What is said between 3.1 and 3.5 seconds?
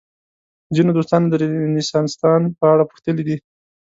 دي.